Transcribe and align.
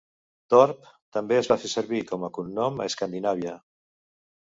"Torp" 0.53 0.87
també 1.19 1.37
es 1.43 1.51
va 1.53 1.59
fer 1.65 1.71
servir 1.75 2.01
com 2.09 2.27
a 2.27 2.33
cognom 2.41 2.83
a 2.87 2.91
Escandinàvia. 2.93 3.59